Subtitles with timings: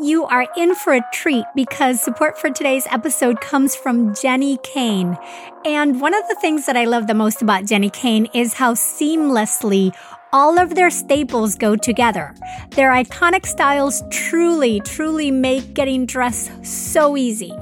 [0.00, 5.18] You are in for a treat because support for today's episode comes from Jenni Kayne.
[5.66, 8.72] And one of the things that I love the most about Jenni Kayne is how
[8.72, 9.94] seamlessly
[10.32, 12.34] all of their staples go together.
[12.70, 17.52] Their iconic styles truly, truly make getting dressed so easy.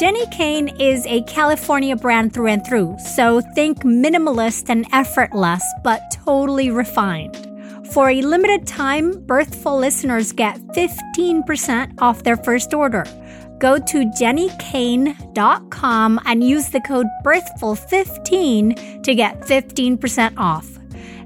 [0.00, 6.00] Jenni Kayne is a California brand through and through, so think minimalist and effortless, but
[6.24, 7.47] totally refined.
[7.92, 13.04] For a limited time, Birthful listeners get 15% off their first order.
[13.58, 20.78] Go to jennikayne.com and use the code BIRTHFUL15 to get 15% off.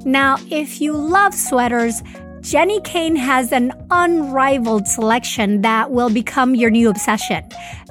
[0.05, 2.01] Now, if you love sweaters,
[2.43, 7.45] Jenni Kayne has an unrivaled selection that will become your new obsession.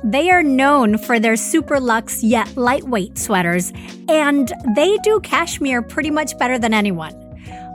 [0.03, 3.71] They are known for their super luxe yet lightweight sweaters,
[4.09, 7.20] and they do cashmere pretty much better than anyone.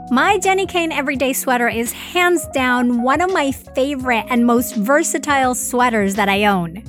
[0.09, 5.53] My Jenni Kayne everyday sweater is hands down one of my favorite and most versatile
[5.53, 6.81] sweaters that I own.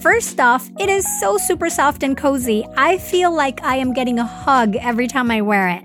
[0.00, 2.66] First off, it is so super soft and cozy.
[2.76, 5.84] I feel like I am getting a hug every time I wear it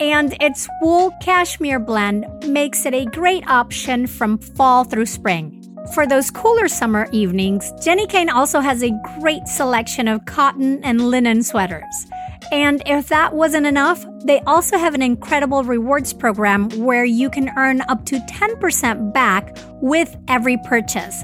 [0.00, 5.60] and its wool cashmere blend makes it a great option from fall through spring.
[5.94, 11.10] For those cooler summer evenings, Jenni Kayne also has a great selection of cotton and
[11.10, 12.06] linen sweaters.
[12.52, 17.50] And if that wasn't enough, they also have an incredible rewards program where you can
[17.56, 21.22] earn up to 10% back with every purchase.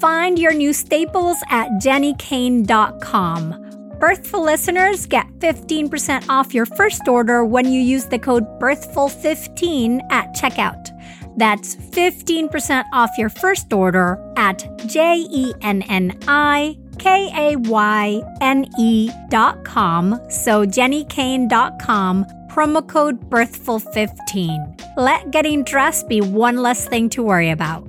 [0.00, 3.58] Find your new staples at jennikayne.com.
[4.00, 10.34] Birthful listeners get 15% off your first order when you use the code BIRTHFUL15 at
[10.34, 10.88] checkout.
[11.36, 18.22] That's 15% off your first order at J E N N I K A Y
[18.40, 20.20] N E dot com.
[20.30, 24.96] So jennikayne.com, promo code BIRTHFUL15.
[24.96, 27.88] Let getting dressed be one less thing to worry about.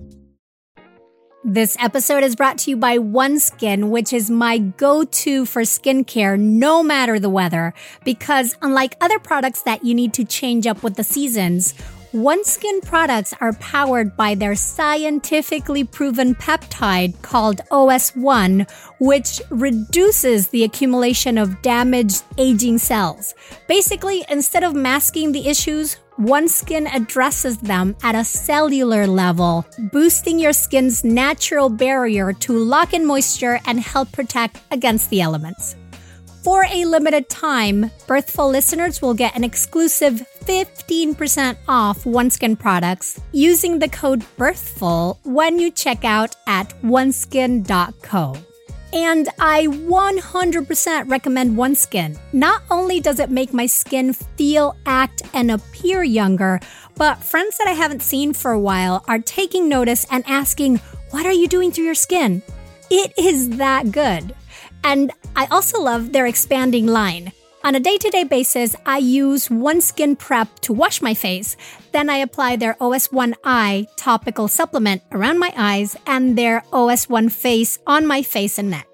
[1.46, 6.82] This episode is brought to you by OneSkin, which is my go-to for skincare no
[6.82, 7.74] matter the weather.
[8.06, 11.74] Because unlike other products that you need to change up with the seasons,
[12.14, 18.70] OneSkin products are powered by their scientifically proven peptide called OS1,
[19.00, 23.34] which reduces the accumulation of damaged aging cells.
[23.68, 30.54] Basically, instead of masking the issues, OneSkin addresses them at a cellular level, boosting your
[30.54, 35.76] skin's natural barrier to lock in moisture and help protect against the elements.
[36.44, 43.80] For a limited time, Birthful listeners will get an exclusive 15% off OneSkin products using
[43.80, 48.36] the code BIRTHFUL when you check out at oneskin.co.
[48.92, 52.20] And I 100% recommend OneSkin.
[52.34, 56.60] Not only does it make my skin feel, act, and appear younger,
[56.96, 61.26] but friends that I haven't seen for a while are taking notice and asking, What
[61.26, 62.44] are you doing to your skin?
[62.92, 64.36] It is that good.
[64.84, 67.32] And I also love their expanding line.
[67.66, 71.56] On a day to day basis, I use OneSkin Prep to wash my face.
[71.94, 77.80] Then I apply their OS1 Eye topical supplement around my eyes and their OS1 Face
[77.88, 78.88] on my face and neck.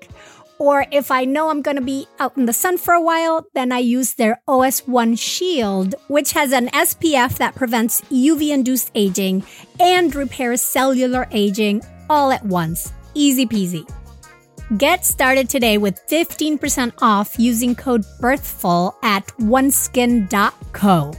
[0.60, 3.72] Or if I know I'm to be out in the sun for a while, then
[3.72, 9.44] I use their OS1 Shield, which has an SPF that prevents UV induced aging
[9.80, 12.92] and repairs cellular aging all at once.
[13.16, 13.90] Easy peasy.
[14.78, 21.14] Get started today with 15% off using code BIRTHFUL at oneskin.co.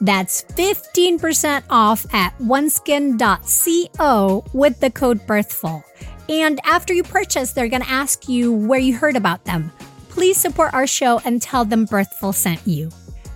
[0.00, 5.82] That's 15% off at oneskin.co with the code BIRTHFUL.
[6.28, 9.72] And after you purchase, they're going to ask you where you heard about them.
[10.08, 12.88] Please support our show and tell them Birthful sent you.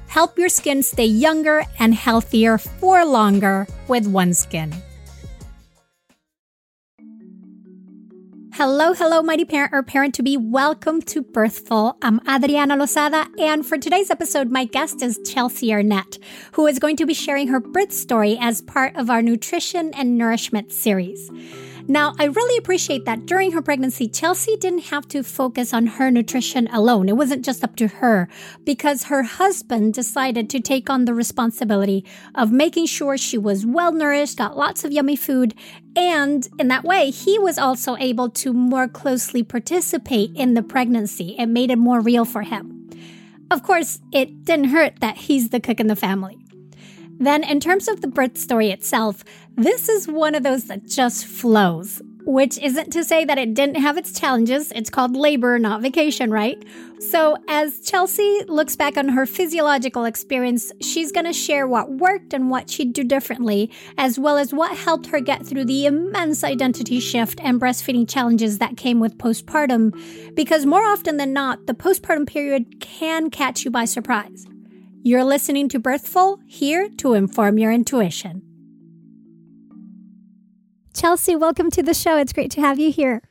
[0.07, 4.73] Help your skin stay younger and healthier for longer with OneSkin.
[8.59, 10.39] Hello, hello, mighty parent or parent to be.
[10.39, 11.99] Welcome to Birthful.
[12.01, 16.19] I'm Adriana Lozada, and for today's episode, my guest is Chelsy Arnett,
[16.53, 20.17] who is going to be sharing her birth story as part of our nutrition and
[20.17, 21.31] nourishment series.
[21.89, 26.11] Now, I really appreciate that during her pregnancy, Chelsy didn't have to focus on her
[26.11, 27.09] nutrition alone.
[27.09, 28.29] It wasn't just up to her
[28.65, 32.05] because her husband decided to take on the responsibility
[32.35, 35.55] of making sure she was well nourished, got lots of yummy food,
[35.95, 41.37] and in that way, he was also able to more closely participate in the pregnancy.
[41.39, 42.91] It made it more real for him.
[43.49, 46.46] Of course, it didn't hurt that he's the cook in the family.
[47.19, 49.25] Then, in terms of the birth story itself,
[49.57, 52.03] this is one of those that just flows.
[52.27, 54.73] which isn't to say that it didn't have its challenges.
[54.75, 56.61] It's called labor, not vacation, right?
[56.99, 62.35] So, as Chelsy looks back on her physiological experience, she's going to share what worked
[62.35, 66.43] and what she'd do differently, as well as what helped her get through the immense
[66.43, 70.35] identity shift and breastfeeding challenges that came with postpartum.
[70.35, 74.47] Because more often than not, the postpartum period can catch you by surprise.
[75.07, 78.43] You're listening to Birthful, here to inform your intuition.
[80.93, 82.17] Chelsy, welcome to the show.
[82.17, 83.23] It's great to have you here.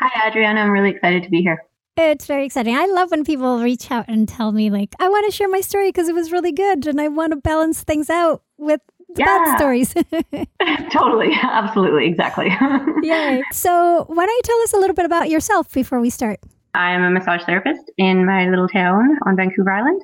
[0.00, 0.62] Hi, Adriana.
[0.62, 1.62] I'm really excited to be here.
[1.96, 2.74] It's very exciting.
[2.74, 5.60] I love when people reach out and tell me, like, I want to share my
[5.60, 8.80] story because it was really good and I want to balance things out with
[9.16, 9.24] yeah.
[9.24, 9.94] bad stories.
[10.90, 11.30] totally.
[11.44, 12.08] Absolutely.
[12.08, 12.48] Exactly.
[13.04, 13.40] Yay.
[13.52, 16.40] So, why don't you tell us a little bit about yourself before we start?
[16.74, 20.02] I'm a massage therapist in my little town on Vancouver Island.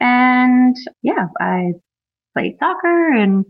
[0.00, 1.72] And yeah, I
[2.34, 3.44] play soccer and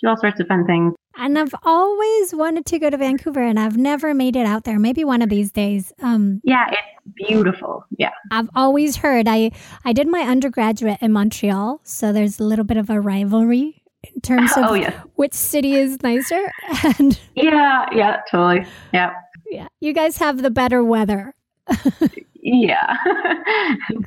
[0.00, 0.94] do all sorts of fun things.
[1.16, 4.78] And I've always wanted to go to Vancouver and I've never made it out there.
[4.78, 5.92] Maybe one of these days.
[6.02, 7.84] Um, yeah, it's beautiful.
[7.98, 8.12] Yeah.
[8.30, 9.28] I've always heard.
[9.28, 9.50] I,
[9.84, 14.20] I did my undergraduate in Montreal, so there's a little bit of a rivalry in
[14.22, 15.02] terms of oh, yeah.
[15.16, 16.50] which city is nicer.
[16.98, 18.66] And Yeah, yeah, totally.
[18.92, 19.12] Yeah.
[19.50, 19.68] Yeah.
[19.80, 21.34] You guys have the better weather.
[22.34, 22.96] yeah.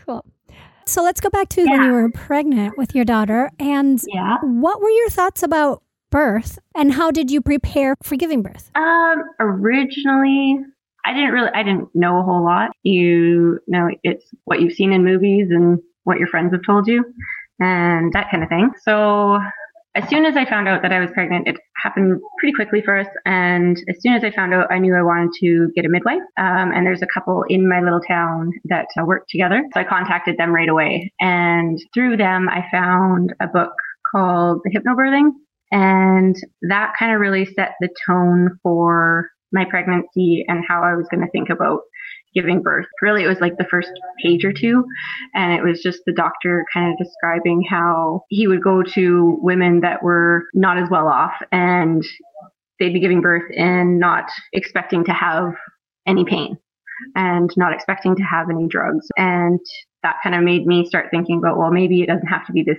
[0.05, 0.25] cool.
[0.87, 1.71] So let's go back to yeah.
[1.71, 3.49] when you were pregnant with your daughter.
[3.59, 4.37] And yeah.
[4.41, 8.71] what were your thoughts about birth and how did you prepare for giving birth?
[8.75, 10.59] Um, originally,
[11.03, 12.71] I didn't really, I didn't know a whole lot.
[12.83, 17.03] You know, it's what you've seen in movies and what your friends have told you
[17.59, 18.69] and that kind of thing.
[18.83, 19.39] So
[19.95, 22.97] as soon as I found out that I was pregnant, it happened pretty quickly for
[22.97, 23.07] us.
[23.25, 26.21] And as soon as I found out, I knew I wanted to get a midwife.
[26.37, 29.63] Um, and there's a couple in my little town that uh, work together.
[29.73, 31.13] So I contacted them right away.
[31.21, 33.73] And through them, I found a book
[34.11, 35.29] called The Hypnobirthing.
[35.71, 41.07] And that kind of really set the tone for my pregnancy and how I was
[41.09, 41.79] going to think about
[42.35, 42.85] giving birth.
[43.01, 43.89] Really, it was like the first
[44.21, 44.85] page or two.
[45.33, 49.79] And it was just the doctor kind of describing how he would go to women
[49.81, 52.03] that were not as well off and
[52.79, 55.53] they'd be giving birth and not expecting to have
[56.05, 56.57] any pain
[57.15, 59.07] and not expecting to have any drugs.
[59.17, 59.59] And
[60.03, 62.63] that kind of made me start thinking about, well, maybe it doesn't have to be
[62.63, 62.77] this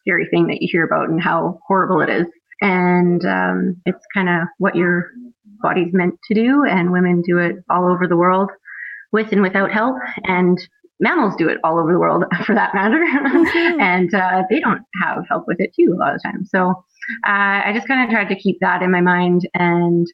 [0.00, 2.26] scary thing that you hear about and how horrible it is.
[2.60, 5.10] And um, it's kind of what your
[5.62, 8.50] body's meant to do, and women do it all over the world
[9.12, 9.96] with and without help.
[10.24, 10.58] And
[11.00, 12.98] mammals do it all over the world for that matter.
[12.98, 13.80] Mm-hmm.
[13.80, 16.50] and uh, they don't have help with it too a lot of times.
[16.50, 16.70] So
[17.26, 19.48] uh, I just kind of tried to keep that in my mind.
[19.54, 20.06] And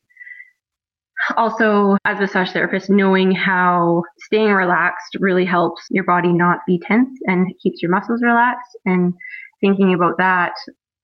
[1.36, 6.78] also, as a massage therapist, knowing how staying relaxed really helps your body not be
[6.78, 8.76] tense and keeps your muscles relaxed.
[8.84, 9.12] And
[9.60, 10.52] thinking about that,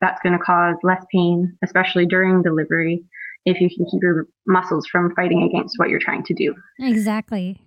[0.00, 3.04] that's going to cause less pain, especially during delivery,
[3.46, 6.54] if you can keep your muscles from fighting against what you're trying to do.
[6.78, 7.58] Exactly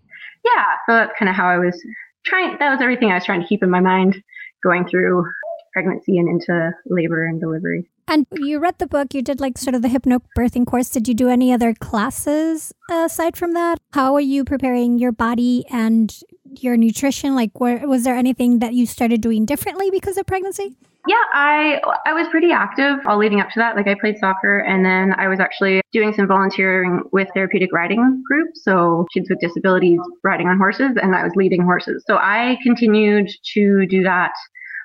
[0.45, 1.81] yeah, so that's kind of how I was
[2.25, 2.57] trying.
[2.59, 4.15] That was everything I was trying to keep in my mind
[4.63, 5.25] going through
[5.73, 7.89] pregnancy and into labor and delivery.
[8.07, 10.89] And you read the book, you did like sort of the hypnobirthing course.
[10.89, 13.79] Did you do any other classes aside from that?
[13.93, 16.15] How are you preparing your body and
[16.59, 17.33] your nutrition?
[17.35, 20.77] Like, where, was there anything that you started doing differently because of pregnancy?
[21.07, 23.75] Yeah, I I was pretty active all leading up to that.
[23.75, 28.23] Like I played soccer and then I was actually doing some volunteering with therapeutic riding
[28.27, 32.03] groups, so kids with disabilities riding on horses and I was leading horses.
[32.07, 34.31] So I continued to do that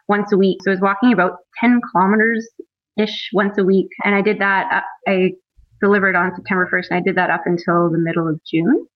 [0.08, 0.58] once a week.
[0.62, 2.46] So I was walking about 10 kilometers
[2.98, 4.68] ish once a week and I did that
[5.06, 5.32] uh, I
[5.80, 8.86] delivered on September 1st and I did that up until the middle of June.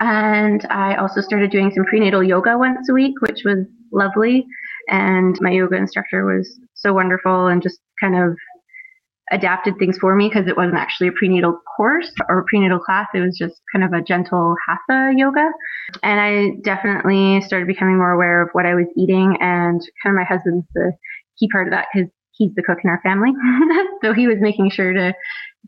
[0.00, 4.46] And I also started doing some prenatal yoga once a week, which was lovely.
[4.88, 8.36] And my yoga instructor was so wonderful and just kind of
[9.30, 13.06] adapted things for me because it wasn't actually a prenatal course or prenatal class.
[13.14, 15.50] It was just kind of a gentle hatha yoga.
[16.02, 20.18] And I definitely started becoming more aware of what I was eating and kind of
[20.18, 20.92] my husband's the
[21.38, 23.32] key part of that because he's the cook in our family.
[24.02, 25.12] so he was making sure to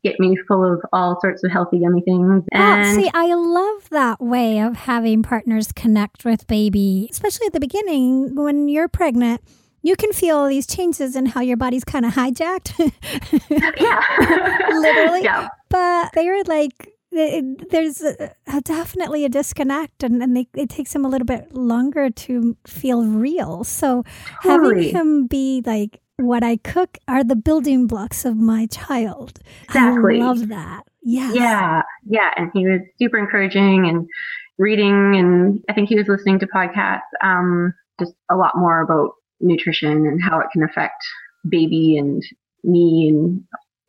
[0.03, 2.45] get me full of all sorts of healthy, yummy things.
[2.53, 7.53] Ah, and see, I love that way of having partners connect with baby, especially at
[7.53, 9.43] the beginning when you're pregnant.
[9.83, 12.75] You can feel these changes in how your body's kind of hijacked.
[13.81, 14.69] yeah.
[14.79, 15.23] Literally.
[15.23, 15.49] Yeah.
[15.71, 21.05] But they're like, there's a, a definitely a disconnect and, and they, it takes him
[21.05, 23.65] a little bit longer to feel real.
[23.65, 24.05] So
[24.43, 24.91] totally.
[24.93, 29.41] having him be like, what I cook are the building blocks of my child.
[29.65, 30.21] Exactly.
[30.21, 30.85] I love that.
[31.03, 31.33] Yeah.
[31.33, 31.83] Yeah.
[32.07, 32.31] Yeah.
[32.37, 34.07] And he was super encouraging and
[34.59, 35.17] reading.
[35.17, 40.07] And I think he was listening to podcasts, um, just a lot more about nutrition
[40.07, 41.03] and how it can affect
[41.49, 42.23] baby and
[42.63, 43.43] me and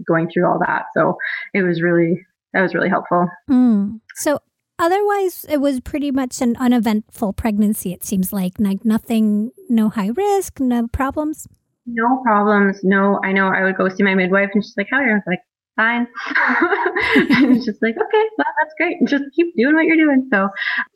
[0.07, 0.85] going through all that.
[0.95, 1.17] So
[1.53, 3.27] it was really, that was really helpful.
[3.49, 3.99] Mm.
[4.15, 4.39] So
[4.79, 10.09] otherwise it was pretty much an uneventful pregnancy it seems like like nothing no high
[10.09, 11.47] risk no problems
[11.93, 14.97] no problems no i know i would go see my midwife and she's like how
[14.97, 15.41] are you i was like
[15.75, 16.07] fine
[17.39, 20.49] and it's just like okay well that's great just keep doing what you're doing so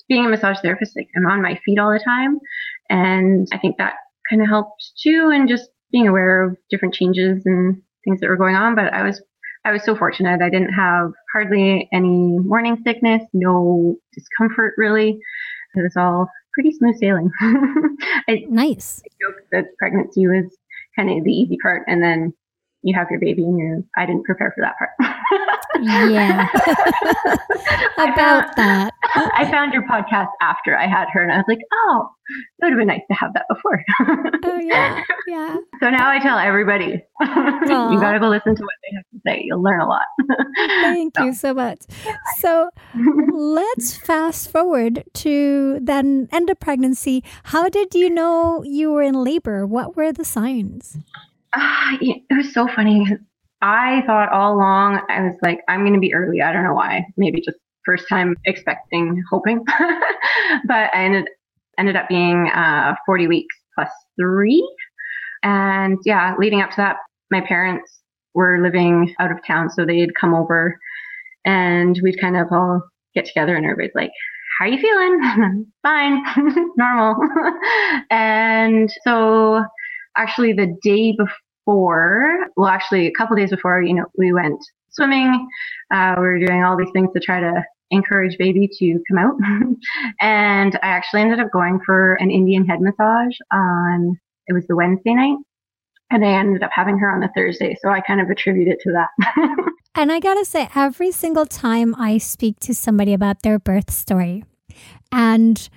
[0.08, 2.40] being a massage therapist like i'm on my feet all the time
[2.90, 3.94] and i think that
[4.30, 8.38] kind of helped too and just being aware of different changes and things that were
[8.38, 9.22] going on but i was
[9.66, 10.42] I was so fortunate.
[10.44, 15.20] I didn't have hardly any morning sickness, no discomfort really.
[15.74, 17.32] It was all pretty smooth sailing.
[17.42, 19.02] I, nice.
[19.04, 20.56] I joke that pregnancy was
[20.96, 22.34] kind of the easy part, and then
[22.86, 24.92] you have your baby, and you I didn't prepare for that part.
[26.12, 26.48] yeah.
[27.98, 28.94] About found, that.
[29.16, 32.74] I found your podcast after I had her, and I was like, oh, it would
[32.74, 33.84] have been nice to have that before.
[34.46, 35.02] oh, yeah.
[35.28, 35.58] Yeah.
[35.82, 36.86] So now I tell everybody,
[37.22, 39.42] you got to go listen to what they have to say.
[39.44, 40.06] You'll learn a lot.
[40.56, 41.26] Thank so.
[41.26, 41.80] you so much.
[42.38, 42.70] So
[43.34, 47.24] let's fast forward to then end of pregnancy.
[47.44, 49.68] How did you know you were in labor?
[49.68, 50.98] What were the signs?
[51.56, 53.08] Uh, it was so funny.
[53.62, 56.42] I thought all along, I was like, I'm going to be early.
[56.42, 57.06] I don't know why.
[57.18, 59.64] Maybe just first time expecting, hoping.
[60.68, 61.30] but I ended,
[61.78, 64.68] ended up being uh, 40 weeks plus three.
[65.44, 66.98] And yeah, leading up to that,
[67.32, 68.00] my parents
[68.34, 69.70] were living out of town.
[69.70, 70.78] So they'd come over
[71.46, 72.82] and we'd kind of all
[73.14, 74.12] get together and everybody's like,
[74.60, 75.66] how are you feeling?
[75.84, 76.24] Fine,
[76.78, 77.16] normal.
[78.10, 79.64] and so
[80.18, 81.34] actually the day before,
[81.66, 85.48] before, well, actually, a couple days before, you know, we went swimming.
[85.92, 89.36] Uh, we were doing all these things to try to encourage baby to come out.
[90.22, 94.76] and I actually ended up going for an Indian head massage on, it was the
[94.76, 95.38] Wednesday night.
[96.12, 97.76] And I ended up having her on the Thursday.
[97.82, 99.66] So I kind of attribute it to that.
[99.96, 103.90] and I got to say, every single time I speak to somebody about their birth
[103.90, 104.44] story,
[105.12, 105.68] and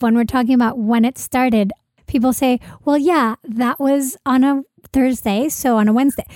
[0.00, 1.72] when we're talking about when it started,
[2.06, 6.26] people say, well, yeah, that was on a Thursday, so on a Wednesday.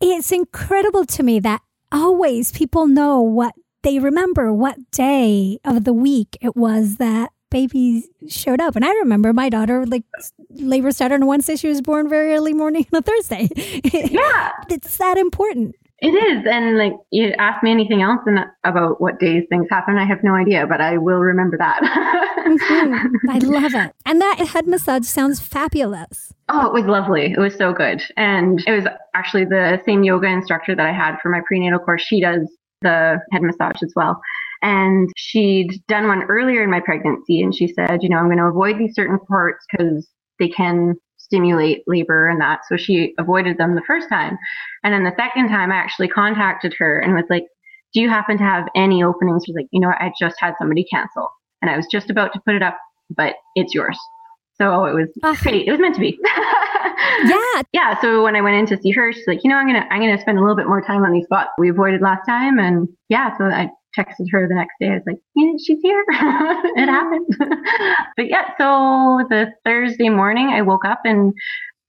[0.00, 5.92] It's incredible to me that always people know what they remember what day of the
[5.92, 8.76] week it was that baby showed up.
[8.76, 10.04] And I remember my daughter, like,
[10.50, 11.56] labor started on a Wednesday.
[11.56, 13.48] She was born very early morning on a Thursday.
[13.84, 14.52] Yeah.
[14.68, 15.74] it's that important.
[16.00, 16.46] It is.
[16.48, 20.22] And like you ask me anything else and about what days things happen, I have
[20.22, 21.80] no idea, but I will remember that.
[23.28, 23.92] I love it.
[24.06, 26.32] And that head massage sounds fabulous.
[26.48, 27.32] Oh, it was lovely.
[27.32, 28.00] It was so good.
[28.16, 32.02] And it was actually the same yoga instructor that I had for my prenatal course.
[32.02, 32.48] She does
[32.82, 34.20] the head massage as well.
[34.62, 37.42] And she'd done one earlier in my pregnancy.
[37.42, 40.94] And she said, you know, I'm going to avoid these certain parts because they can
[41.28, 42.60] stimulate labor and that.
[42.68, 44.38] So she avoided them the first time.
[44.82, 47.44] And then the second time, I actually contacted her and was like,
[47.94, 49.44] Do you happen to have any openings?
[49.46, 51.30] She's like, You know, I just had somebody cancel.
[51.62, 52.78] And I was just about to put it up,
[53.10, 53.98] but it's yours.
[54.60, 55.68] So it was uh, great.
[55.68, 56.18] It was meant to be.
[57.24, 57.62] yeah.
[57.72, 58.00] Yeah.
[58.00, 60.00] So when I went in to see her, she's like, you know, I'm gonna I'm
[60.00, 62.58] gonna spend a little bit more time on these spots we avoided last time.
[62.58, 64.88] And yeah, so I texted her the next day.
[64.88, 66.04] I was like, yeah, she's here.
[66.08, 67.26] it happened.
[68.16, 71.32] but yeah, so the Thursday morning, I woke up and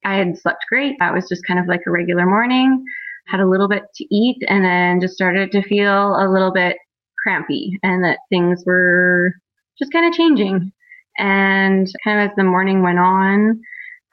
[0.05, 0.95] I had slept great.
[0.99, 2.83] That was just kind of like a regular morning.
[3.27, 6.77] Had a little bit to eat and then just started to feel a little bit
[7.21, 9.33] crampy and that things were
[9.77, 10.71] just kind of changing.
[11.17, 13.59] And kind of as the morning went on,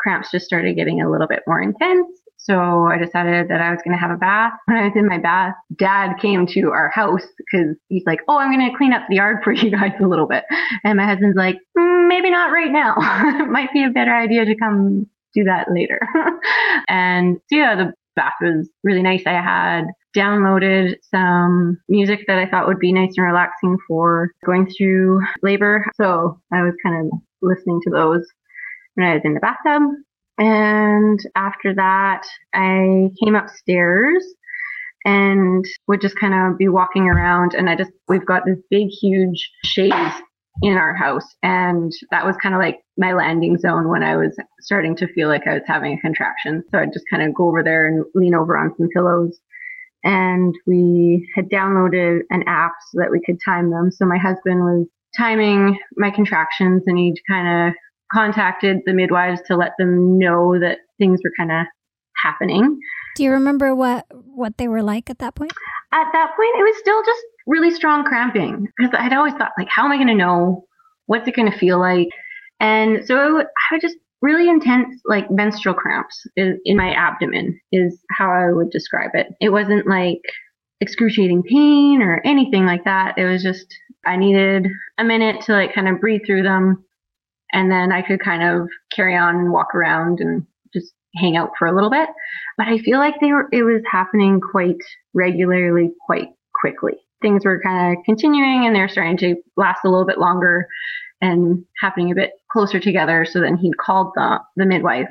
[0.00, 2.08] cramps just started getting a little bit more intense.
[2.46, 4.52] So I decided that I was going to have a bath.
[4.66, 8.38] When I was in my bath, dad came to our house because he's like, Oh,
[8.38, 10.44] I'm going to clean up the yard for you guys a little bit.
[10.84, 12.94] And my husband's like, mm, maybe not right now.
[13.40, 16.00] it might be a better idea to come do that later.
[16.88, 19.22] and so yeah, the bath was really nice.
[19.26, 19.84] I had
[20.16, 25.84] downloaded some music that I thought would be nice and relaxing for going through labor.
[25.96, 28.26] So I was kind of listening to those
[28.94, 29.82] when I was in the bathtub.
[30.38, 34.24] And after that, I came upstairs
[35.04, 37.54] and would just kind of be walking around.
[37.54, 40.12] And I just, we've got this big, huge chaise
[40.62, 41.26] in our house.
[41.42, 45.28] And that was kind of like my landing zone when I was starting to feel
[45.28, 46.64] like I was having a contraction.
[46.70, 49.38] So I'd just kind of go over there and lean over on some pillows.
[50.02, 53.90] And we had downloaded an app so that we could time them.
[53.90, 57.74] So my husband was timing my contractions and he'd kind of
[58.12, 61.66] contacted the midwives to let them know that things were kind of
[62.22, 62.78] happening.
[63.16, 65.52] Do you remember what what they were like at that point?
[65.92, 69.68] At that point, it was still just really strong cramping because I'd always thought like,
[69.68, 70.64] how am I going to know
[71.06, 72.08] what's it going to feel like?
[72.60, 77.98] And so I would just really intense like menstrual cramps in, in my abdomen is
[78.10, 79.28] how I would describe it.
[79.40, 80.20] It wasn't like
[80.80, 83.16] excruciating pain or anything like that.
[83.16, 83.66] It was just,
[84.04, 86.84] I needed a minute to like kind of breathe through them.
[87.52, 91.50] And then I could kind of carry on and walk around and just hang out
[91.58, 92.08] for a little bit.
[92.58, 94.82] But I feel like they were, it was happening quite
[95.14, 96.94] regularly, quite quickly.
[97.22, 100.66] Things were kind of continuing and they're starting to last a little bit longer
[101.20, 103.24] and happening a bit closer together.
[103.24, 105.08] So then he called the, the midwife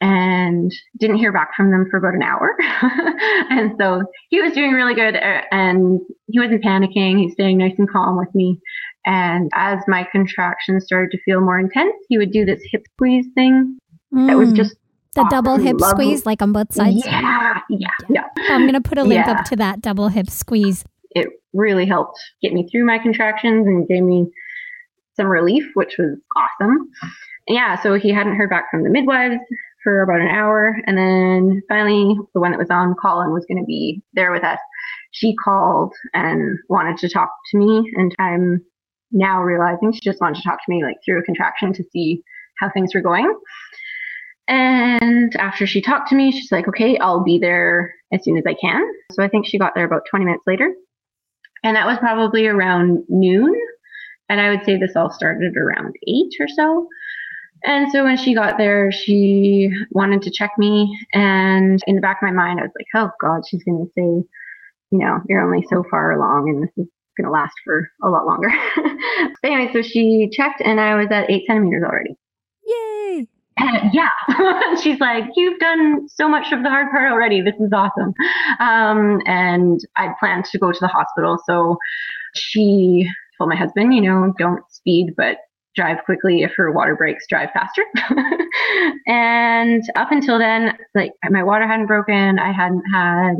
[0.00, 2.56] and didn't hear back from them for about an hour.
[3.50, 7.18] and so he was doing really good uh, and he wasn't panicking.
[7.18, 8.58] He's staying nice and calm with me.
[9.06, 13.26] And as my contractions started to feel more intense, he would do this hip squeeze
[13.34, 13.78] thing
[14.14, 14.26] mm.
[14.26, 14.56] that was mm.
[14.56, 14.76] just
[15.14, 16.04] the double hip lovely.
[16.04, 17.02] squeeze, like on both sides.
[17.04, 18.26] Yeah, yeah, yeah.
[18.48, 19.32] I'm gonna put a link yeah.
[19.32, 20.84] up to that double hip squeeze.
[21.10, 24.26] It really helped get me through my contractions and gave me
[25.16, 26.88] some relief, which was awesome.
[27.48, 29.40] Yeah, so he hadn't heard back from the midwives
[29.82, 33.46] for about an hour, and then finally, the one that was on call and was
[33.46, 34.58] going to be there with us,
[35.10, 38.64] she called and wanted to talk to me, and I'm
[39.12, 42.22] now realizing she just wanted to talk to me like through a contraction to see
[42.58, 43.32] how things were going.
[44.48, 48.44] And after she talked to me, she's like, okay, I'll be there as soon as
[48.46, 48.84] I can.
[49.12, 50.72] So I think she got there about 20 minutes later.
[51.62, 53.54] And that was probably around noon.
[54.28, 56.88] And I would say this all started around eight or so.
[57.64, 60.98] And so when she got there, she wanted to check me.
[61.12, 63.92] And in the back of my mind, I was like, oh God, she's going to
[63.92, 64.28] say,
[64.90, 68.08] you know, you're only so far along and this is going to last for a
[68.08, 68.50] lot longer.
[68.76, 72.16] but anyway, so she checked and I was at eight centimeters already.
[72.66, 73.26] Yay!
[73.58, 74.10] And yeah,
[74.82, 77.40] she's like, you've done so much of the hard part already.
[77.42, 78.14] This is awesome.
[78.58, 81.38] Um, and I planned to go to the hospital.
[81.46, 81.76] So
[82.34, 85.38] she told my husband, you know, don't speed, but
[85.76, 86.42] drive quickly.
[86.42, 87.84] If her water breaks, drive faster.
[89.06, 92.38] and up until then, like my water hadn't broken.
[92.38, 93.34] I hadn't had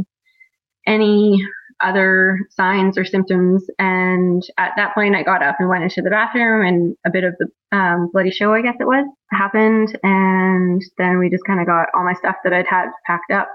[0.87, 1.45] any
[1.82, 3.64] other signs or symptoms.
[3.78, 7.25] And at that point, I got up and went into the bathroom, and a bit
[7.25, 9.99] of the um, bloody show, I guess it was, happened.
[10.02, 13.49] And then we just kind of got all my stuff that I'd had packed up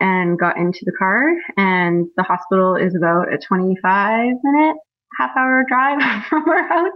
[0.00, 1.32] and got into the car.
[1.56, 4.76] And the hospital is about a 25 minute
[5.18, 5.98] half hour drive
[6.28, 6.92] from our house.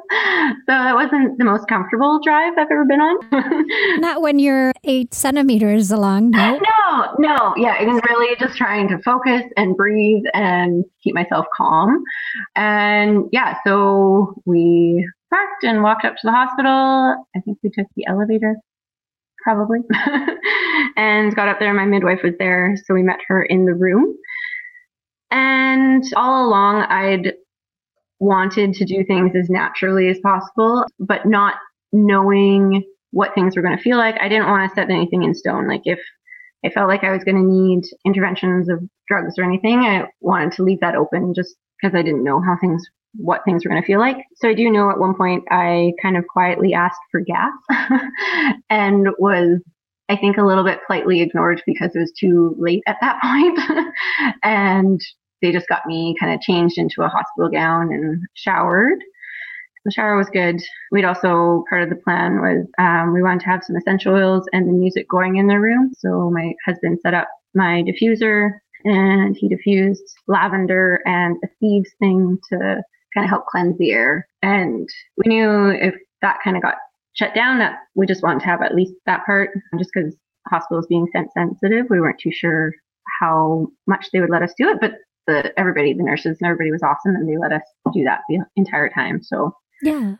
[0.67, 4.00] So it wasn't the most comfortable drive I've ever been on.
[4.00, 6.61] Not when you're eight centimeters along, no?
[6.93, 7.54] No, no.
[7.56, 12.02] Yeah, it was really just trying to focus and breathe and keep myself calm.
[12.54, 17.26] And yeah, so we parked and walked up to the hospital.
[17.35, 18.56] I think we took the elevator
[19.43, 19.80] probably.
[20.97, 21.73] and got up there.
[21.75, 22.76] My midwife was there.
[22.85, 24.17] So we met her in the room.
[25.30, 27.35] And all along, I'd
[28.23, 31.56] wanted to do things as naturally as possible, but not
[31.93, 34.15] knowing what things were going to feel like.
[34.21, 35.67] I didn't want to set anything in stone.
[35.67, 35.99] Like if
[36.65, 40.52] I felt like I was going to need interventions of drugs or anything, I wanted
[40.52, 42.85] to leave that open just because I didn't know how things,
[43.17, 44.19] what things were going to feel like.
[44.37, 47.52] So I do know at one point I kind of quietly asked for gas
[48.71, 49.61] and was
[50.08, 53.58] I think a little bit politely ignored because it was too late at that point.
[54.45, 55.00] and
[55.43, 58.99] they just got me kind of changed into a hospital gown and showered.
[59.85, 60.63] The shower was good.
[60.93, 64.49] We'd also, part of the plan was um, we wanted to have some essential oils
[64.52, 65.93] and the music going in the room.
[65.99, 68.52] So my husband set up my diffuser
[68.85, 74.28] and he diffused lavender and a thieves thing to kind of help cleanse the air.
[74.43, 76.76] And we knew if that kind of got
[77.15, 80.15] shut down, that we just wanted to have at least that part, just because
[80.49, 82.73] hospitals being scent sensitive, we weren't too sure
[83.21, 84.78] how much they would let us do it.
[84.81, 84.95] But
[85.26, 88.41] the everybody, the nurses and everybody was awesome and they let us do that the
[88.56, 89.23] entire time.
[89.23, 90.17] So yeah.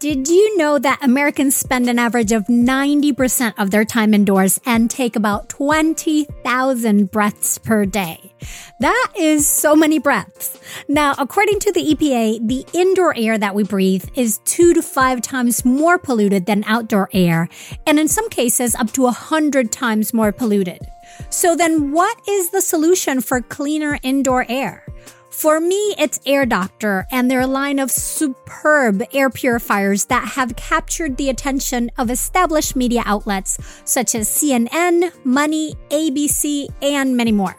[0.00, 4.88] Did you know that Americans spend an average of 90% of their time indoors and
[4.88, 8.32] take about 20,000 breaths per day?
[8.78, 10.60] That is so many breaths.
[10.88, 15.20] Now, according to the EPA, the indoor air that we breathe is two to five
[15.20, 17.48] times more polluted than outdoor air,
[17.84, 20.86] and in some cases, up to a hundred times more polluted.
[21.30, 24.84] So then what is the solution for cleaner indoor air?
[25.30, 31.16] For me, it's Air Doctor and their line of superb air purifiers that have captured
[31.16, 37.54] the attention of established media outlets such as CNN, Money, ABC, and many more.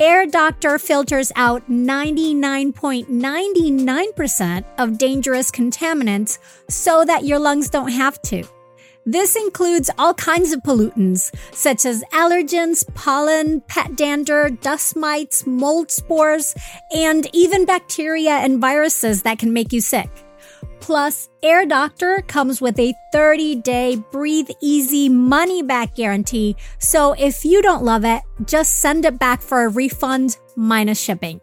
[0.00, 8.42] Air Doctor filters out 99.99% of dangerous contaminants so that your lungs don't have to.
[9.08, 15.92] This includes all kinds of pollutants, such as allergens, pollen, pet dander, dust mites, mold
[15.92, 16.56] spores,
[16.92, 20.10] and even bacteria and viruses that can make you sick.
[20.80, 26.56] Plus, Air Doctor comes with a 30 day breathe easy money back guarantee.
[26.78, 31.40] So if you don't love it, just send it back for a refund minus shipping.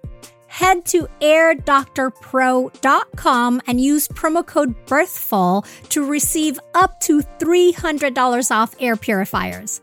[0.53, 8.95] Head to airdoctorpro.com and use promo code BIRTHFUL to receive up to $300 off air
[8.95, 9.81] purifiers.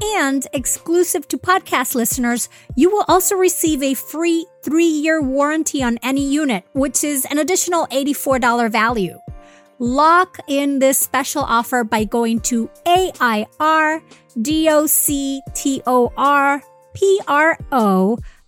[0.00, 5.98] And exclusive to podcast listeners, you will also receive a free three year warranty on
[6.04, 9.18] any unit, which is an additional $84 value.
[9.80, 12.70] Lock in this special offer by going to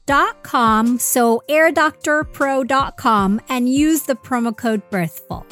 [0.07, 5.47] AIRDOCTORPRO.com, so airdoctorpro.com, and use the promo code BIRTHFUL.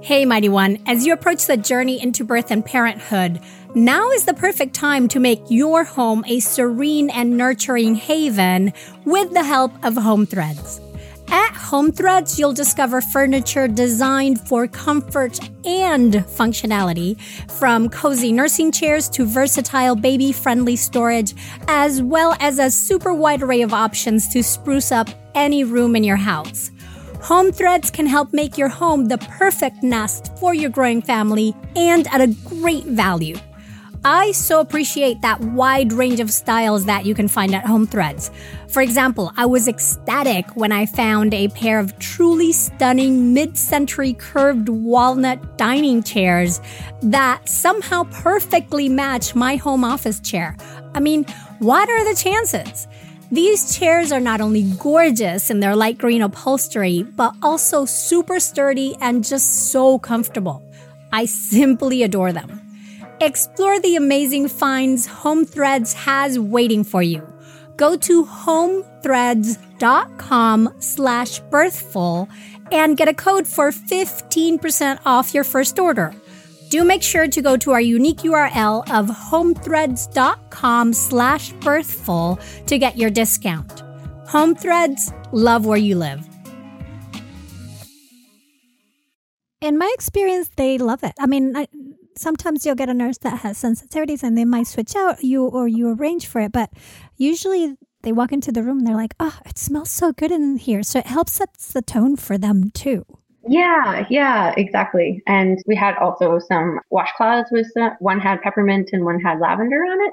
[0.00, 3.40] Hey, Mighty One, as you approach the journey into birth and parenthood,
[3.74, 8.72] now is the perfect time to make your home a serene and nurturing haven
[9.04, 10.80] with the help of Home Threads.
[11.30, 19.08] At Home Threads, you'll discover furniture designed for comfort and functionality, from cozy nursing chairs
[19.10, 21.34] to versatile baby friendly storage,
[21.68, 26.04] as well as a super wide array of options to spruce up any room in
[26.04, 26.70] your house.
[27.22, 32.06] Home Threads can help make your home the perfect nest for your growing family and
[32.08, 33.36] at a great value.
[34.04, 38.30] I so appreciate that wide range of styles that you can find at Home Threads.
[38.68, 44.12] For example, I was ecstatic when I found a pair of truly stunning mid century
[44.12, 46.60] curved walnut dining chairs
[47.02, 50.56] that somehow perfectly match my home office chair.
[50.94, 51.24] I mean,
[51.58, 52.86] what are the chances?
[53.32, 58.96] These chairs are not only gorgeous in their light green upholstery, but also super sturdy
[59.00, 60.62] and just so comfortable.
[61.12, 62.67] I simply adore them.
[63.20, 67.26] Explore the amazing finds Home Threads has waiting for you.
[67.76, 72.28] Go to homethreads.com slash birthful
[72.70, 76.14] and get a code for 15% off your first order.
[76.68, 82.96] Do make sure to go to our unique URL of homethreads.com slash birthful to get
[82.96, 83.82] your discount.
[84.28, 86.24] Home Threads, love where you live.
[89.60, 91.14] In my experience, they love it.
[91.18, 91.66] I mean, I,
[92.18, 95.68] sometimes you'll get a nurse that has sensitivities and they might switch out you or
[95.68, 96.70] you arrange for it, but
[97.16, 100.56] usually they walk into the room and they're like, "Oh, it smells so good in
[100.56, 103.04] here." So it helps sets the tone for them too.
[103.48, 105.22] Yeah, yeah, exactly.
[105.26, 109.82] And we had also some washcloths with some, one had peppermint and one had lavender
[109.82, 110.12] on it.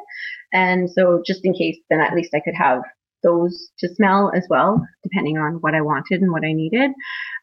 [0.53, 2.81] And so just in case, then at least I could have
[3.23, 6.91] those to smell as well, depending on what I wanted and what I needed.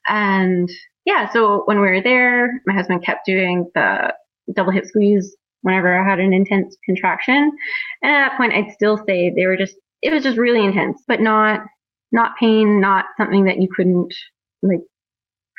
[0.09, 0.71] And
[1.05, 4.15] yeah, so when we were there, my husband kept doing the
[4.55, 7.53] double hip squeeze whenever I had an intense contraction.
[8.03, 11.03] And at that point, I'd still say they were just, it was just really intense,
[11.07, 11.61] but not,
[12.11, 14.13] not pain, not something that you couldn't
[14.63, 14.81] like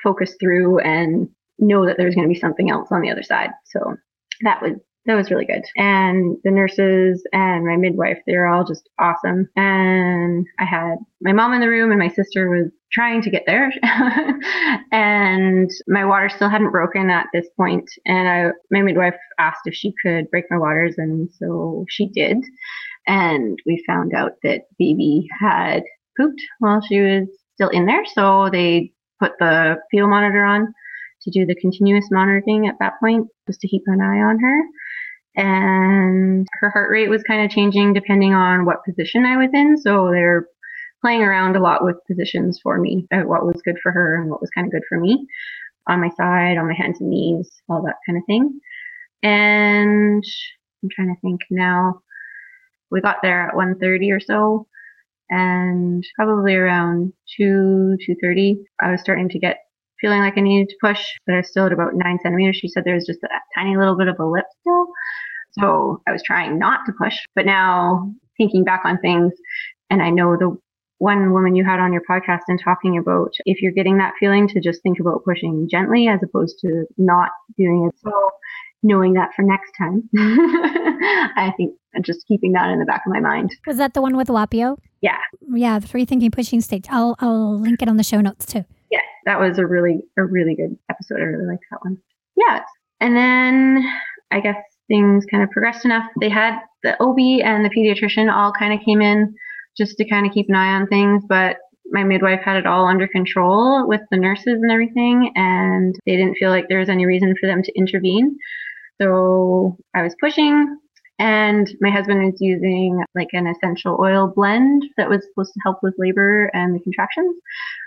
[0.03, 3.51] focus through and know that there's going to be something else on the other side.
[3.65, 3.95] So
[4.41, 4.73] that was
[5.05, 5.63] that was really good.
[5.75, 9.49] And the nurses and my midwife, they were all just awesome.
[9.55, 13.43] And I had my mom in the room and my sister was trying to get
[13.45, 13.71] there.
[14.91, 17.89] and my water still hadn't broken at this point.
[18.05, 20.95] And I, my midwife asked if she could break my waters.
[20.97, 22.37] And so she did.
[23.05, 25.83] And we found out that baby had
[26.17, 28.05] pooped while she was still in there.
[28.05, 30.73] So they put the fetal monitor on
[31.23, 34.63] to do the continuous monitoring at that point, just to keep an eye on her
[35.35, 39.77] and her heart rate was kind of changing depending on what position I was in.
[39.77, 40.47] So they're
[41.01, 44.29] playing around a lot with positions for me, uh, what was good for her and
[44.29, 45.27] what was kind of good for me
[45.87, 48.59] on my side, on my hands and knees, all that kind of thing.
[49.23, 50.23] And
[50.83, 52.01] I'm trying to think now.
[52.91, 54.67] We got there at 1:30 or so,
[55.29, 59.59] and probably around 2 2:30, I was starting to get
[60.01, 62.57] feeling like I needed to push, but I was still at about nine centimeters.
[62.57, 64.87] She said there was just a tiny little bit of a lip still.
[65.59, 69.33] So I was trying not to push, but now thinking back on things,
[69.89, 70.57] and I know the
[70.97, 74.47] one woman you had on your podcast and talking about if you're getting that feeling
[74.47, 77.99] to just think about pushing gently as opposed to not doing it.
[77.99, 78.11] So
[78.83, 83.19] knowing that for next time, I think just keeping that in the back of my
[83.19, 83.55] mind.
[83.67, 84.77] Was that the one with Whapio?
[85.01, 85.17] Yeah.
[85.53, 86.85] Yeah, the free thinking pushing stage.
[86.89, 90.23] I'll I'll link it on the show notes too Yeah, that was a really a
[90.23, 91.19] really good episode.
[91.19, 91.97] I really liked that one.
[92.35, 92.61] Yeah,
[92.99, 93.85] and then
[94.31, 94.55] I guess
[94.87, 96.05] things kind of progressed enough.
[96.19, 99.33] They had the OB and the pediatrician all kind of came in
[99.77, 102.85] just to kind of keep an eye on things, but my midwife had it all
[102.85, 107.05] under control with the nurses and everything, and they didn't feel like there was any
[107.05, 108.37] reason for them to intervene.
[109.01, 110.77] So I was pushing,
[111.19, 115.77] and my husband was using like an essential oil blend that was supposed to help
[115.83, 117.35] with labor and the contractions.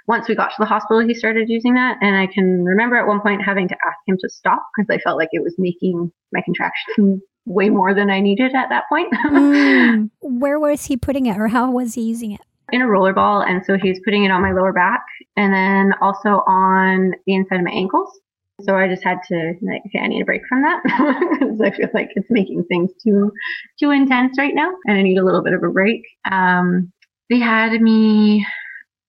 [0.07, 1.97] Once we got to the hospital, he started using that.
[2.01, 4.99] And I can remember at one point having to ask him to stop because I
[5.01, 9.13] felt like it was making my contractions way more than I needed at that point.
[9.27, 10.11] Mm.
[10.21, 12.41] Where was he putting it or how was he using it?
[12.73, 13.43] in a roller ball.
[13.43, 15.05] And so he was putting it on my lower back
[15.37, 18.09] and then also on the inside of my ankles.
[18.63, 20.81] So I just had to like, okay, I need a break from that
[21.41, 23.31] because I feel like it's making things too,
[23.79, 26.03] too intense right now, and I need a little bit of a break.
[26.31, 26.91] Um,
[27.29, 28.47] they had me,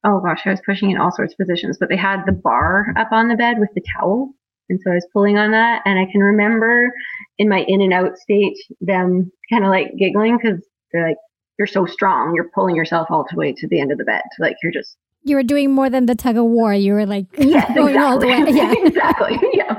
[0.03, 2.93] oh gosh, I was pushing in all sorts of positions, but they had the bar
[2.97, 4.33] up on the bed with the towel,
[4.69, 6.91] and so I was pulling on that, and I can remember
[7.37, 11.17] in my in and out state them kind of like giggling because they're like,
[11.57, 14.23] "You're so strong, you're pulling yourself all the way to the end of the bed,
[14.39, 14.97] like you're just
[15.27, 16.73] You were doing more than the tug of war.
[16.73, 17.97] You were like Yes, going exactly.
[17.97, 18.43] all the way.
[18.55, 18.73] Yeah.
[18.85, 19.39] exactly.
[19.53, 19.73] Yeah.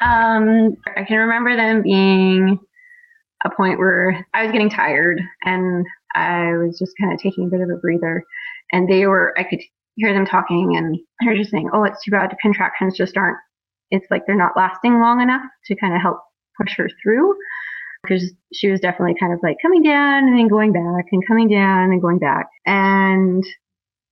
[0.00, 2.58] um, I can remember them being
[3.44, 7.48] a point where I was getting tired and I was just kind of taking a
[7.48, 8.24] bit of a breather.
[8.72, 9.60] And they were, I could
[9.94, 13.38] hear them talking and they're just saying, oh, it's too bad the contractions just aren't,
[13.90, 16.18] it's like they're not lasting long enough to kind of help
[16.60, 17.34] push her through.
[18.02, 21.48] Because she was definitely kind of like coming down and then going back and coming
[21.48, 22.46] down and going back.
[22.64, 23.44] And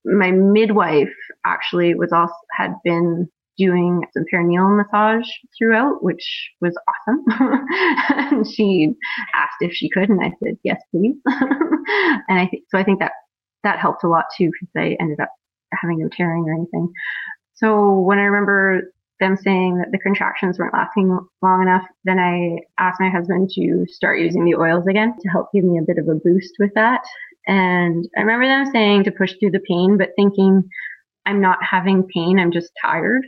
[0.07, 1.14] my midwife
[1.45, 7.25] actually was also had been doing some perineal massage throughout, which was awesome.
[8.33, 8.92] and she
[9.35, 11.16] asked if she could, and I said yes, please.
[11.27, 12.79] and I think so.
[12.79, 13.12] I think that
[13.64, 15.31] that helped a lot too because I ended up
[15.73, 16.92] having no tearing or anything.
[17.55, 22.59] So when I remember them saying that the contractions weren't lasting long enough, then I
[22.79, 25.99] asked my husband to start using the oils again to help give me a bit
[25.99, 27.03] of a boost with that.
[27.47, 30.69] And I remember them saying to push through the pain, but thinking
[31.27, 33.25] I'm not having pain, I'm just tired.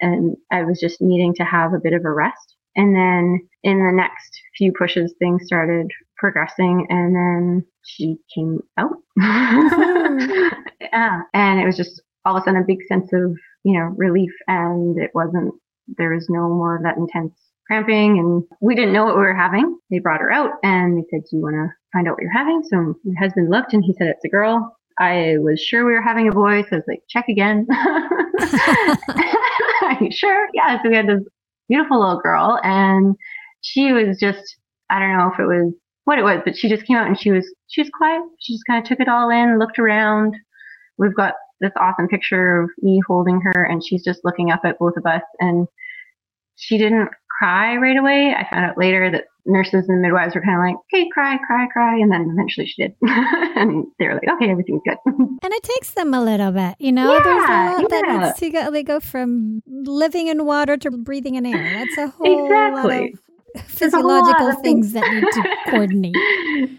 [0.00, 2.56] And I was just needing to have a bit of a rest.
[2.76, 8.92] And then in the next few pushes, things started progressing and then she came out.
[10.80, 11.22] yeah.
[11.32, 14.32] And it was just all of a sudden a big sense of, you know, relief.
[14.46, 15.54] And it wasn't,
[15.96, 17.32] there was no more of that intense
[17.66, 19.78] cramping and we didn't know what we were having.
[19.90, 22.32] They brought her out and they said, do you want to find out what you're
[22.32, 22.62] having?
[22.70, 24.76] So my husband looked and he said, it's a girl.
[24.98, 26.62] I was sure we were having a boy.
[26.62, 27.66] So I was like, check again.
[29.82, 30.48] Are you sure?
[30.54, 30.82] Yeah.
[30.82, 31.22] So we had this
[31.68, 33.14] beautiful little girl and
[33.62, 34.56] she was just,
[34.90, 37.18] I don't know if it was what it was, but she just came out and
[37.18, 38.22] she was, she was quiet.
[38.40, 40.34] She just kind of took it all in, looked around.
[40.98, 44.78] We've got this awesome picture of me holding her and she's just looking up at
[44.78, 45.66] both of us and
[46.56, 48.34] she didn't cry right away.
[48.34, 51.66] I found out later that nurses and midwives were kind of like, "Okay, cry, cry,
[51.72, 54.98] cry," and then eventually she did, and they were like, "Okay, everything's good."
[55.42, 57.06] And it takes them a little bit, you know.
[57.22, 58.18] There's a Yeah, that yeah.
[58.18, 58.70] needs to go.
[58.70, 61.72] They go from living in water to breathing in air.
[61.72, 63.10] That's a whole lot of lot
[63.66, 66.16] physiological of things that need to coordinate.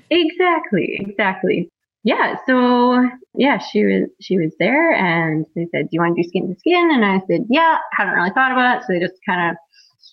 [0.09, 1.69] exactly, exactly.
[2.03, 6.23] Yeah, so yeah, she was she was there, and they said, "Do you want to
[6.23, 8.99] do skin to skin?" And I said, "Yeah." Haven't really thought about it, so they
[8.99, 9.57] just kind of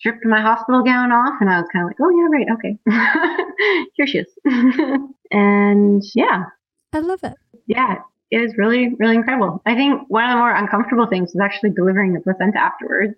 [0.05, 3.89] stripped my hospital gown off, and I was kind of like, "Oh yeah, right, okay."
[3.95, 4.29] Here she is,
[5.31, 6.45] and yeah,
[6.93, 7.33] I love it.
[7.67, 7.97] yeah,
[8.31, 9.63] it was really, really incredible.
[9.65, 13.15] I think one of the more uncomfortable things was actually delivering the placenta afterwards.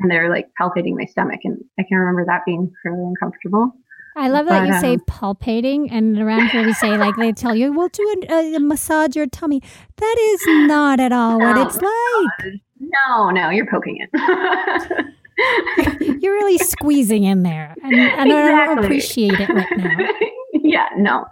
[0.00, 3.70] And they're like palpating my stomach, and I can remember that being fairly uncomfortable.
[4.16, 7.32] I love that But, you say um, palpating, and around here we say like they
[7.32, 9.62] tell you, "Well, do a, a massage your tummy."
[9.98, 12.54] That is not at all what it's like.
[12.80, 15.14] No, no, you're poking it.
[16.20, 20.08] You're really squeezing in there, and, and I don't appreciate it right now.
[20.52, 21.24] yeah, no,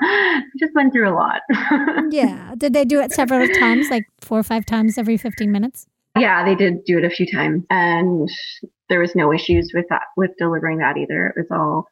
[0.59, 1.43] just went through a lot.
[2.11, 2.55] Yeah.
[2.57, 5.87] Did they do it several times, like four or five times every 15 minutes?
[6.19, 8.29] yeah, they did do it a few times, and
[8.89, 11.29] there was no issues with that with delivering that either.
[11.29, 11.87] It was all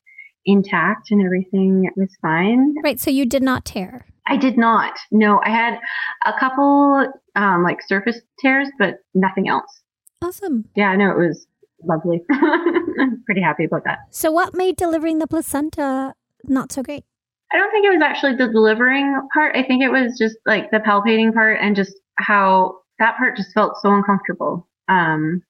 [0.47, 2.75] intact and everything was fine.
[2.83, 3.01] Right.
[3.01, 4.07] So you did not tear.
[4.27, 4.99] I did not.
[5.11, 5.79] No, I had
[6.25, 9.81] a couple um, like surface tears, but nothing else.
[10.23, 10.67] Awesome.
[10.77, 11.47] Yeah, no, it was
[11.85, 12.23] lovely.
[12.31, 13.99] I'm pretty happy about that.
[14.11, 16.15] So what made delivering the placenta
[16.45, 17.05] not so great?
[17.53, 19.57] I don't think it was actually the delivering part.
[19.57, 23.53] I think it was just like the palpating part and just how that part just
[23.53, 24.69] felt so uncomfortable.
[24.89, 25.43] Um,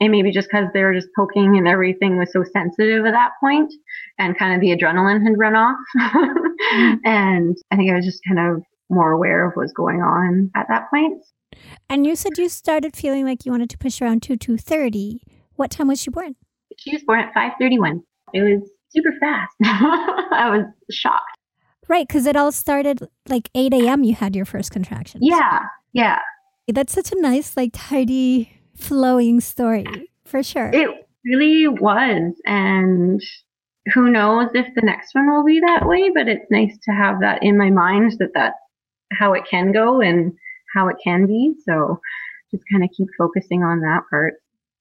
[0.00, 3.32] and maybe just because they were just poking and everything was so sensitive at that
[3.40, 3.72] point
[4.18, 5.76] and kind of the adrenaline had run off.
[7.04, 10.66] and I think I was just kind of more aware of what's going on at
[10.68, 11.22] that point.
[11.88, 15.20] And you said you started feeling like you wanted to push around 2 230.
[15.60, 16.36] What time was she born?
[16.78, 18.02] She was born at 5:31.
[18.32, 19.54] It was super fast.
[19.62, 21.36] I was shocked.
[21.86, 24.02] Right, because it all started like 8 a.m.
[24.02, 25.22] You had your first contractions.
[25.22, 26.20] Yeah, yeah.
[26.66, 30.70] That's such a nice, like, tidy, flowing story for sure.
[30.72, 30.88] It
[31.26, 33.20] really was, and
[33.92, 36.08] who knows if the next one will be that way?
[36.08, 38.56] But it's nice to have that in my mind that that's
[39.12, 40.32] how it can go and
[40.74, 41.52] how it can be.
[41.66, 42.00] So
[42.50, 44.36] just kind of keep focusing on that part.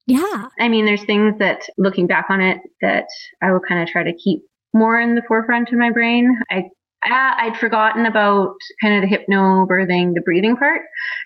[0.09, 0.47] Yeah.
[0.59, 3.05] I mean, there's things that looking back on it that
[3.43, 4.41] I will kind of try to keep
[4.73, 6.35] more in the forefront of my brain.
[6.49, 6.63] I
[7.05, 10.81] ah, I'd forgotten about kind of the hypno birthing, the breathing part,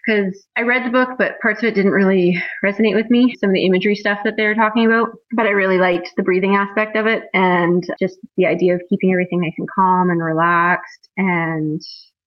[0.06, 3.36] because I read the book, but parts of it didn't really resonate with me.
[3.40, 6.24] Some of the imagery stuff that they were talking about, but I really liked the
[6.24, 10.22] breathing aspect of it and just the idea of keeping everything nice and calm and
[10.22, 11.82] relaxed and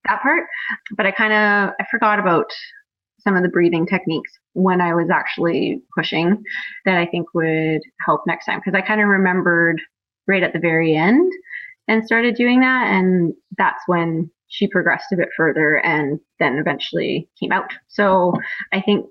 [0.05, 0.45] that part.
[0.95, 2.51] But I kind of I forgot about
[3.27, 6.41] some of the breathing techniques when I was actually pushing
[6.85, 9.81] that I think would help next time because I kind of remembered
[10.27, 11.29] right at the very end
[11.89, 12.87] and started doing that.
[12.87, 17.73] And that's when she progressed a bit further and then eventually came out.
[17.89, 18.31] So
[18.71, 19.05] I think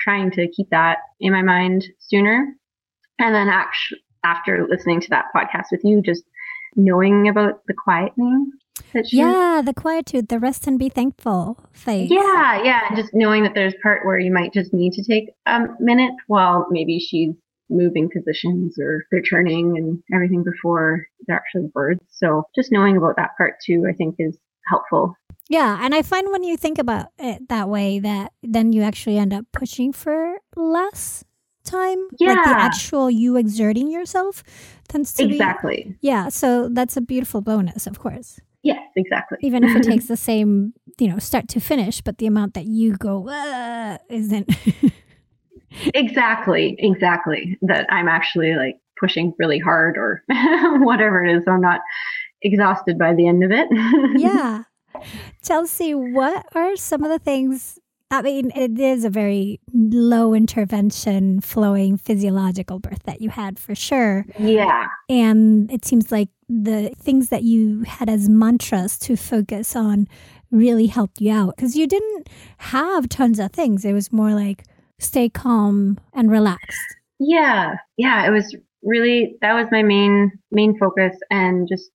[0.00, 2.52] trying to keep that in my mind sooner.
[3.20, 6.24] And then actually, after listening to that podcast with you, just
[6.74, 8.46] knowing about the quietening.
[8.92, 12.10] That yeah, the quietude, the rest and be thankful phase.
[12.10, 12.94] Yeah, yeah.
[12.96, 16.66] Just knowing that there's part where you might just need to take a minute while
[16.70, 17.34] maybe she's
[17.68, 22.00] moving positions or they're turning and everything before they're actually birds.
[22.10, 25.14] So just knowing about that part too, I think is helpful.
[25.48, 29.18] Yeah, and I find when you think about it that way, that then you actually
[29.18, 31.24] end up pushing for less
[31.64, 31.98] time.
[32.18, 32.34] Yeah.
[32.34, 34.44] Like the actual you exerting yourself
[34.88, 35.84] tends to exactly.
[35.88, 38.40] Be, yeah, so that's a beautiful bonus, of course.
[38.62, 39.38] Yes, exactly.
[39.42, 42.66] Even if it takes the same, you know, start to finish, but the amount that
[42.66, 44.50] you go uh, isn't.
[45.94, 47.58] exactly, exactly.
[47.62, 50.22] That I'm actually like pushing really hard or
[50.80, 51.44] whatever it is.
[51.44, 51.80] So I'm not
[52.42, 53.68] exhausted by the end of it.
[54.20, 54.64] yeah.
[55.42, 57.78] Chelsy, what are some of the things?
[58.10, 63.74] I mean, it is a very low intervention, flowing physiological birth that you had for
[63.74, 64.26] sure.
[64.38, 64.86] Yeah.
[65.08, 70.08] And it seems like the things that you had as mantras to focus on
[70.50, 73.84] really helped you out because you didn't have tons of things.
[73.84, 74.64] It was more like
[74.98, 76.96] stay calm and relaxed.
[77.20, 77.76] Yeah.
[77.96, 78.26] Yeah.
[78.26, 81.90] It was really, that was my main, main focus and just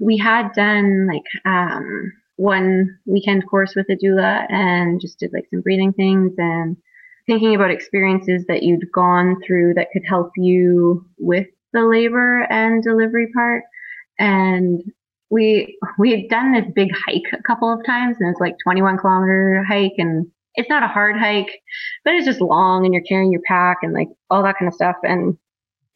[0.00, 5.44] we had done like um, one weekend course with a doula and just did like
[5.50, 6.76] some breathing things and
[7.26, 12.82] thinking about experiences that you'd gone through that could help you with the labor and
[12.82, 13.64] delivery part.
[14.18, 14.82] And
[15.30, 18.98] we we had done this big hike a couple of times and it's like 21
[18.98, 21.62] kilometer hike and it's not a hard hike,
[22.04, 24.74] but it's just long and you're carrying your pack and like all that kind of
[24.74, 24.96] stuff.
[25.02, 25.36] And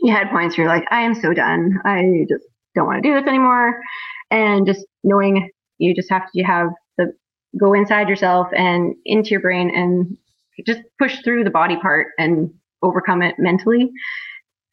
[0.00, 1.78] you had points where you're like, I am so done.
[1.84, 3.80] I just don't want to do this anymore.
[4.30, 7.12] And just knowing you just have to have the
[7.60, 10.16] go inside yourself and into your brain and
[10.66, 12.50] just push through the body part and
[12.82, 13.90] overcome it mentally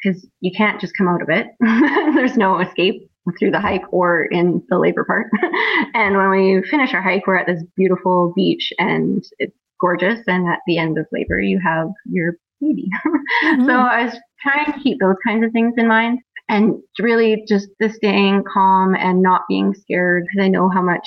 [0.04, 1.48] because you can't just come out of it.
[2.16, 5.28] There's no escape through the hike or in the labor part.
[5.94, 10.20] and when we finish our hike, we're at this beautiful beach and it's gorgeous.
[10.28, 12.90] And at the end of labor, you have your baby.
[13.44, 13.66] Mm-hmm.
[13.66, 17.68] so I was trying to keep those kinds of things in mind and really just
[17.80, 21.06] the staying calm and not being scared because I know how much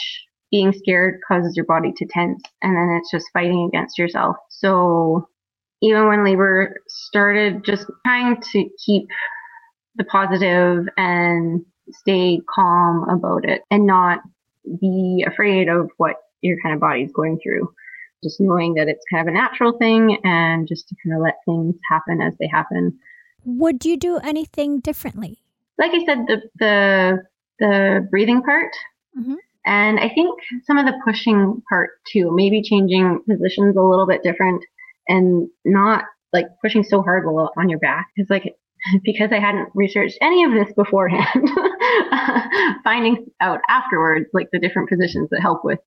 [0.51, 4.37] being scared causes your body to tense and then it's just fighting against yourself.
[4.51, 5.29] So
[5.87, 9.09] even when labor started, just trying to keep
[9.97, 14.21] the positive and stay calm about it and not
[14.81, 17.73] be afraid of what your kind of body's going through.
[18.23, 21.37] Just knowing that it's kind of a natural thing and just to kind of let
[21.47, 22.99] things happen as they happen
[23.47, 25.39] would you do anything differently?
[25.79, 27.23] Like I said, the the
[27.59, 28.73] the breathing part,
[29.19, 29.35] mm-hmm.
[29.65, 32.35] and I think some of the pushing part too.
[32.35, 34.63] Maybe changing positions a little bit different,
[35.09, 38.09] and not like pushing so hard on your back.
[38.17, 38.55] Because like
[39.05, 41.51] because I hadn't researched any of this beforehand,
[42.85, 45.79] finding out afterwards like the different positions that help with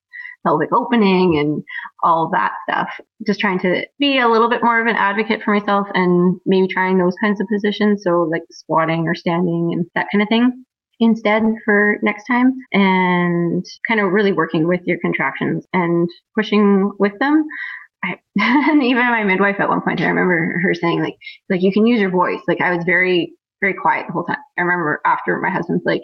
[0.46, 1.62] pelvic opening and
[2.02, 2.88] all that stuff.
[3.26, 6.66] Just trying to be a little bit more of an advocate for myself and maybe
[6.66, 8.02] trying those kinds of positions.
[8.02, 10.64] So like squatting or standing and that kind of thing
[11.00, 17.18] instead for next time and kind of really working with your contractions and pushing with
[17.18, 17.44] them.
[18.04, 18.16] I,
[18.70, 21.16] and even my midwife at one point, I remember her saying like,
[21.48, 22.40] like you can use your voice.
[22.48, 24.38] Like I was very, very quiet the whole time.
[24.58, 26.02] I remember after my husband's like,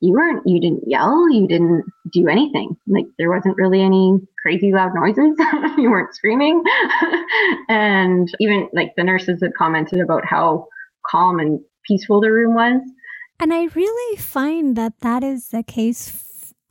[0.00, 4.72] you weren't you didn't yell you didn't do anything like there wasn't really any crazy
[4.72, 5.36] loud noises
[5.78, 6.62] you weren't screaming
[7.68, 10.66] and even like the nurses had commented about how
[11.06, 12.80] calm and peaceful the room was
[13.40, 16.27] and i really find that that is the case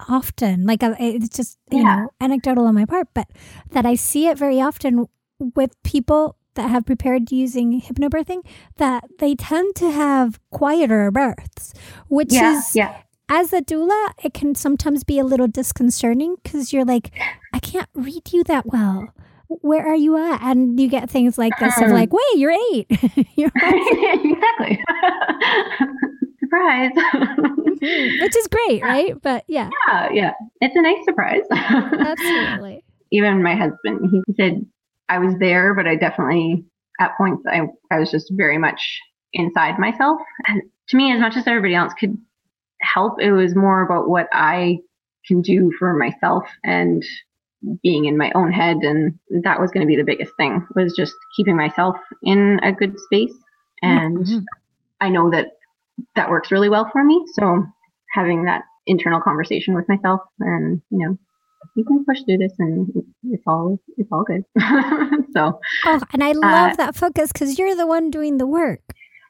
[0.08, 1.96] often like uh, it's just you yeah.
[1.96, 3.28] know anecdotal on my part but
[3.72, 5.08] that i see it very often
[5.56, 8.46] with people that have prepared using hypnobirthing
[8.78, 11.74] that they tend to have quieter births
[12.08, 16.72] which yeah, is yeah as a doula, it can sometimes be a little disconcerting because
[16.72, 17.12] you're like,
[17.54, 19.10] I can't read you that well.
[19.48, 20.42] Where are you at?
[20.42, 22.88] And you get things like this of like, wait, you're eight.
[23.36, 24.84] you're exactly.
[26.48, 26.92] surprise.
[27.78, 28.24] Mm-hmm.
[28.24, 29.22] Which is great, right?
[29.22, 29.70] But yeah.
[29.88, 30.34] Yeah, yeah.
[30.62, 31.44] It's a nice surprise.
[31.52, 32.84] Absolutely.
[33.12, 34.66] Even my husband, he said
[35.10, 36.66] I was there, but I definitely
[37.00, 39.00] at points I, I was just very much
[39.34, 40.20] inside myself.
[40.48, 42.18] And to me, as much as everybody else could
[42.82, 44.80] help, it was more about what I
[45.28, 47.04] can do for myself and
[47.84, 50.94] being in my own head and that was going to be the biggest thing was
[50.96, 53.34] just keeping myself in a good space
[53.82, 54.40] and mm-hmm.
[55.02, 55.57] i know that
[56.16, 57.64] that works really well for me so
[58.14, 61.18] having that internal conversation with myself and you know
[61.76, 62.88] you can push through this and
[63.24, 64.44] it's all it's all good
[65.34, 68.82] so oh and i love uh, that focus because you're the one doing the work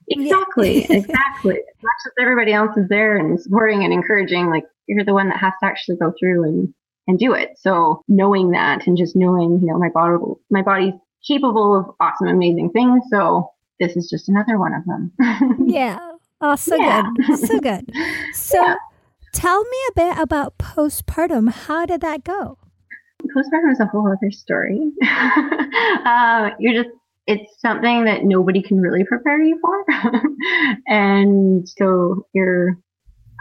[0.09, 5.13] exactly exactly not just everybody else is there and supporting and encouraging like you're the
[5.13, 6.73] one that has to actually go through and
[7.07, 7.57] and do it.
[7.57, 10.17] So knowing that and just knowing, you know, my body,
[10.51, 10.93] my body's
[11.25, 13.03] capable of awesome, amazing things.
[13.09, 13.49] So
[13.79, 15.11] this is just another one of them.
[15.67, 15.97] yeah.
[16.41, 17.03] Oh, so yeah.
[17.27, 17.39] good.
[17.39, 17.91] So good.
[18.33, 18.75] So yeah.
[19.33, 21.51] tell me a bit about postpartum.
[21.51, 22.57] How did that go?
[23.35, 24.91] Postpartum is a whole other story.
[25.03, 29.85] uh, you're just, it's something that nobody can really prepare you for.
[30.87, 32.77] and so you're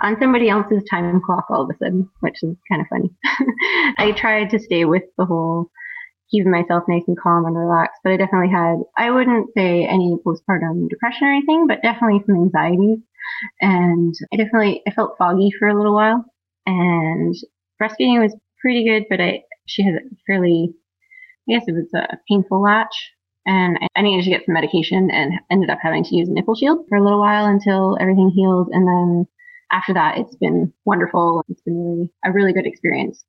[0.02, 3.10] on somebody else's time clock all of a sudden, which is kind of funny.
[3.98, 5.70] I tried to stay with the whole
[6.30, 10.16] keeping myself nice and calm and relaxed, but I definitely had, I wouldn't say any
[10.24, 13.02] postpartum depression or anything, but definitely some anxiety.
[13.60, 16.24] And I definitely, I felt foggy for a little while
[16.66, 17.34] and
[17.80, 20.72] breastfeeding was pretty good, but I, she has a fairly,
[21.48, 23.12] I guess it was a painful latch
[23.46, 26.56] and I needed to get some medication and ended up having to use a nipple
[26.56, 28.68] shield for a little while until everything healed.
[28.72, 29.26] And then
[29.70, 31.44] after that, it's been wonderful.
[31.48, 33.24] It's been really a really good experience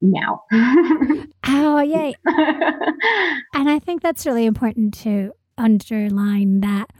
[0.00, 0.44] now.
[0.52, 2.14] oh, yay.
[3.54, 6.90] and I think that's really important to underline that,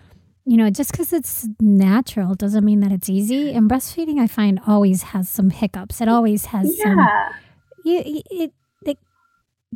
[0.45, 3.53] you know, just because it's natural doesn't mean that it's easy.
[3.53, 6.01] And breastfeeding, I find, always has some hiccups.
[6.01, 6.85] It always has yeah.
[6.85, 6.99] some.
[7.85, 8.53] You, it, it,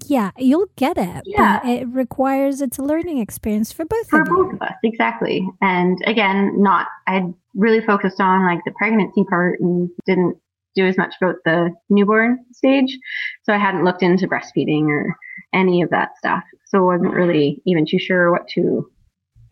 [0.07, 1.23] yeah, you'll get it.
[1.25, 1.61] Yeah.
[1.63, 4.53] But it requires it's a learning experience for both for of both you.
[4.55, 5.49] of us, exactly.
[5.61, 10.37] And again, not I really focused on like the pregnancy part and didn't
[10.75, 12.99] do as much about the newborn stage.
[13.45, 15.17] So I hadn't looked into breastfeeding or
[15.53, 16.43] any of that stuff.
[16.67, 18.91] So I wasn't really even too sure what to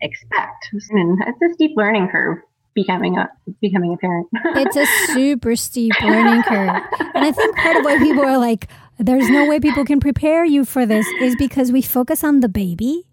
[0.01, 0.69] expect.
[0.89, 2.39] And it's a steep learning curve
[2.75, 3.29] becoming a
[3.61, 4.27] becoming a parent.
[4.33, 6.81] it's a super steep learning curve.
[7.13, 8.67] And I think part of why people are like,
[8.99, 12.49] there's no way people can prepare you for this is because we focus on the
[12.49, 13.05] baby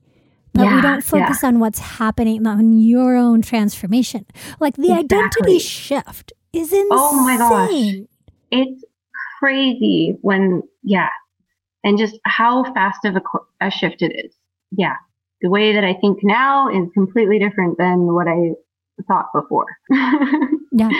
[0.53, 1.49] but yeah, we don't focus yeah.
[1.49, 4.27] on what's happening on your own transformation.
[4.59, 5.17] Like the exactly.
[5.17, 6.89] identity shift is insane.
[6.91, 8.07] Oh my gosh.
[8.51, 8.85] It's
[9.39, 11.09] crazy when, yeah.
[11.85, 13.23] And just how fast of a,
[13.61, 14.35] a shift it is.
[14.71, 14.97] Yeah.
[15.43, 18.53] The way that I think now is completely different than what I
[19.07, 19.67] thought before.
[20.73, 20.91] yeah.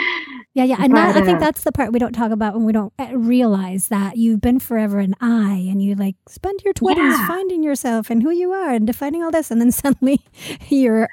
[0.53, 0.77] Yeah, yeah.
[0.81, 3.13] And that, I think that's the part we don't talk about when we don't eh,
[3.15, 7.25] realize that you've been forever an I and you like spend your 20s yeah.
[7.25, 9.49] finding yourself and who you are and defining all this.
[9.49, 10.19] And then suddenly
[10.67, 11.07] your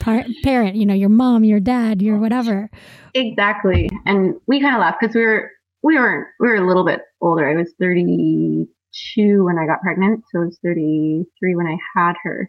[0.00, 2.70] par- parent, you know, your mom, your dad, your whatever.
[3.14, 3.90] Exactly.
[4.04, 5.50] And we kind of laughed because we were,
[5.82, 7.48] we weren't, we were a little bit older.
[7.48, 10.22] I was 32 when I got pregnant.
[10.30, 12.48] So I was 33 when I had her.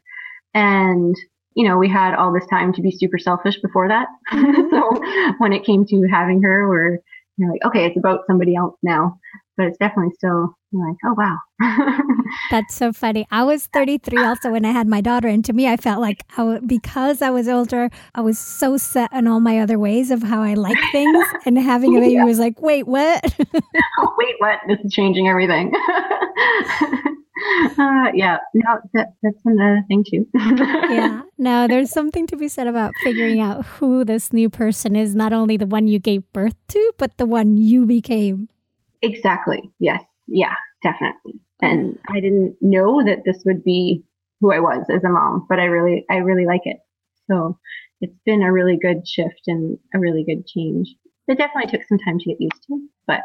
[0.53, 1.15] And
[1.57, 4.07] you know, we had all this time to be super selfish before that.
[4.37, 4.69] Mm-hmm.
[4.69, 6.99] so when it came to having her, we're
[7.37, 9.17] you know, like, okay, it's about somebody else now.
[9.55, 11.37] But it's definitely still like, oh wow.
[12.51, 13.25] That's so funny.
[13.31, 16.23] I was 33 also when I had my daughter, and to me, I felt like
[16.37, 20.21] I because I was older, I was so set in all my other ways of
[20.21, 22.25] how I like things, and having a baby yeah.
[22.25, 23.23] was like, wait, what?
[23.99, 24.59] oh, wait, what?
[24.67, 25.71] This is changing everything.
[27.77, 30.27] Uh, yeah, no, that, that's another thing too.
[30.35, 35.15] yeah, no, there's something to be said about figuring out who this new person is,
[35.15, 38.49] not only the one you gave birth to, but the one you became.
[39.01, 39.71] Exactly.
[39.79, 40.03] Yes.
[40.27, 41.39] Yeah, definitely.
[41.61, 44.03] And I didn't know that this would be
[44.41, 46.77] who I was as a mom, but I really, I really like it.
[47.29, 47.57] So
[48.01, 50.93] it's been a really good shift and a really good change.
[51.27, 53.21] It definitely took some time to get used to, but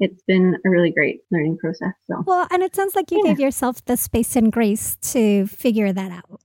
[0.00, 1.92] it's been a really great learning process.
[2.06, 3.30] So well, and it sounds like you yeah.
[3.30, 6.40] gave yourself the space and grace to figure that out.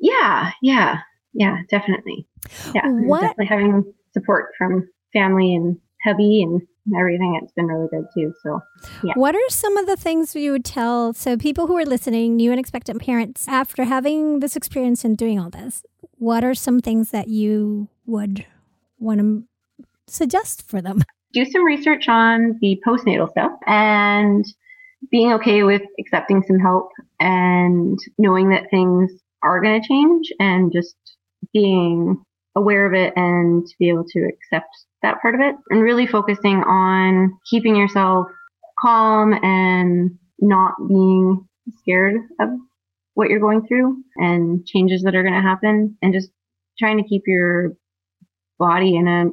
[0.00, 0.98] Yeah, yeah,
[1.32, 2.26] yeah, definitely.
[2.74, 6.60] Yeah, definitely having support from family and hubby and
[6.96, 7.38] everything.
[7.42, 8.32] It's been really good too.
[8.42, 8.60] So,
[9.02, 9.12] yeah.
[9.16, 12.50] What are some of the things you would tell so people who are listening, new
[12.50, 15.82] and expectant parents, after having this experience and doing all this?
[16.12, 18.46] What are some things that you would
[18.98, 19.44] want to
[20.06, 21.02] suggest for them?
[21.32, 24.44] do some research on the postnatal stuff and
[25.10, 29.10] being okay with accepting some help and knowing that things
[29.42, 30.96] are going to change and just
[31.52, 32.16] being
[32.56, 34.68] aware of it and to be able to accept
[35.02, 38.26] that part of it and really focusing on keeping yourself
[38.80, 40.10] calm and
[40.40, 41.46] not being
[41.80, 42.48] scared of
[43.14, 46.30] what you're going through and changes that are going to happen and just
[46.78, 47.72] trying to keep your
[48.58, 49.26] body in a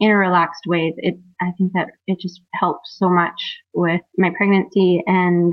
[0.00, 0.94] in a relaxed way.
[0.96, 5.52] It I think that it just helps so much with my pregnancy and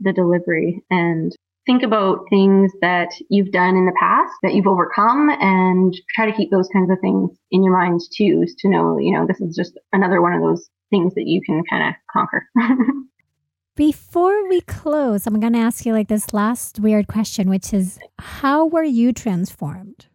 [0.00, 1.32] the delivery and
[1.66, 6.36] think about things that you've done in the past that you've overcome and try to
[6.36, 9.54] keep those kinds of things in your mind too to know, you know, this is
[9.54, 12.48] just another one of those things that you can kind of conquer.
[13.76, 17.98] Before we close, I'm going to ask you like this last weird question, which is
[18.18, 20.06] how were you transformed?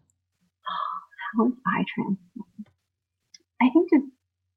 [1.38, 2.68] How was I transformed?
[3.64, 4.06] I think just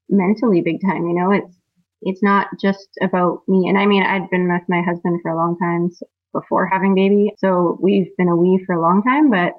[0.09, 1.55] mentally big time, you know, it's
[2.01, 3.67] it's not just about me.
[3.67, 5.89] And I mean, I'd been with my husband for a long time
[6.33, 7.33] before having baby.
[7.37, 9.53] So we've been a we for a long time, but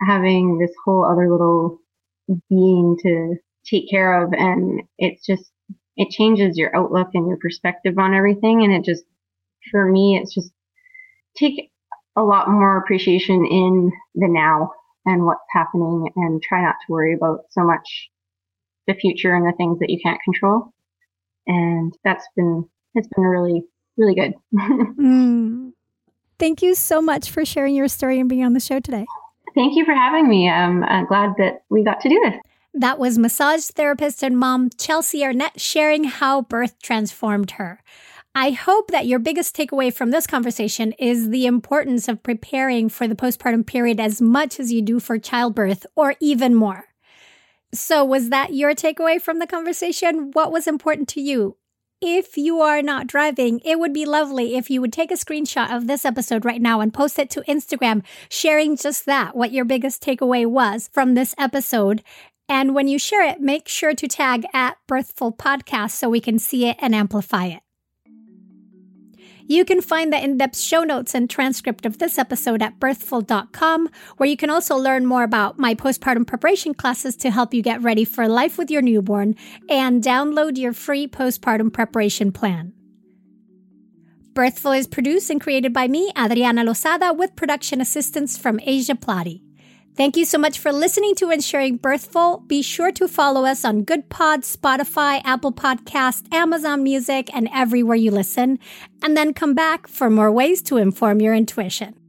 [0.00, 1.80] having this whole other little
[2.48, 3.36] being to
[3.68, 4.32] take care of.
[4.32, 5.50] And it's just,
[5.96, 8.62] it changes your outlook and your perspective on everything.
[8.62, 9.04] And it just,
[9.70, 10.52] for me, it's just
[11.36, 11.70] take
[12.16, 14.70] a lot more appreciation in the now
[15.04, 18.08] and what's happening and try not to worry about so much
[18.86, 20.72] the future and the things that you can't control
[21.46, 22.64] and that's been
[22.94, 23.64] it's been really
[23.96, 24.34] really good.
[24.54, 25.72] mm.
[26.38, 29.06] Thank you so much for sharing your story and being on the show today.
[29.54, 30.48] Thank you for having me.
[30.48, 32.34] I'm uh, glad that we got to do this.
[32.74, 37.80] That was massage therapist and mom Chelsy Arnett sharing how birth transformed her.
[38.34, 43.06] I hope that your biggest takeaway from this conversation is the importance of preparing for
[43.06, 46.86] the postpartum period as much as you do for childbirth, or even more.
[47.74, 50.30] So, was that your takeaway from the conversation?
[50.32, 51.56] What was important to you?
[52.02, 55.74] If you are not driving, it would be lovely if you would take a screenshot
[55.74, 59.64] of this episode right now and post it to Instagram, sharing just that, what your
[59.64, 62.02] biggest takeaway was from this episode.
[62.48, 66.38] And when you share it, make sure to tag at Birthful Podcast so we can
[66.38, 67.62] see it and amplify it.
[69.52, 73.90] You can find the in depth show notes and transcript of this episode at birthful.com,
[74.16, 77.82] where you can also learn more about my postpartum preparation classes to help you get
[77.82, 79.36] ready for life with your newborn
[79.68, 82.72] and download your free postpartum preparation plan.
[84.32, 89.42] Birthful is produced and created by me, Adriana Lozada, with production assistance from Asia Plati.
[89.94, 92.38] Thank you so much for listening to and sharing Birthful.
[92.46, 98.10] Be sure to follow us on Goodpod, Spotify, Apple Podcast, Amazon Music, and everywhere you
[98.10, 98.58] listen.
[99.02, 102.01] And then come back for more ways to inform your intuition.